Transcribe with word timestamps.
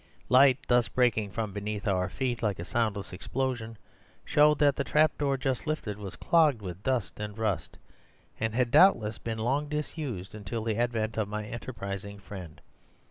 Light 0.29 0.57
thus 0.67 0.87
breaking 0.87 1.29
from 1.29 1.53
beneath 1.53 1.87
our 1.87 2.09
feet 2.09 2.41
like 2.41 2.57
a 2.57 2.65
soundless 2.65 3.13
explosion, 3.13 3.77
showed 4.25 4.57
that 4.57 4.75
the 4.75 4.83
trapdoor 4.83 5.37
just 5.37 5.67
lifted 5.67 5.99
was 5.99 6.15
clogged 6.15 6.59
with 6.59 6.81
dust 6.81 7.19
and 7.19 7.37
rust, 7.37 7.77
and 8.39 8.55
had 8.55 8.71
doubtless 8.71 9.19
been 9.19 9.37
long 9.37 9.69
disused 9.69 10.33
until 10.33 10.63
the 10.63 10.75
advent 10.77 11.17
of 11.17 11.27
my 11.27 11.45
enterprising 11.45 12.17
friend. 12.17 12.61